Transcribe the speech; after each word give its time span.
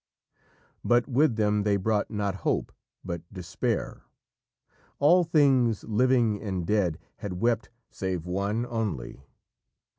_"But 0.83 1.07
with 1.07 1.35
them 1.35 1.61
they 1.61 1.77
brought 1.77 2.09
not 2.09 2.37
hope, 2.37 2.71
but 3.05 3.21
despair. 3.31 4.01
All 4.97 5.23
things, 5.23 5.83
living 5.83 6.41
and 6.41 6.65
dead, 6.65 6.97
had 7.17 7.33
wept, 7.39 7.69
save 7.91 8.25
one 8.25 8.65
only. 8.65 9.21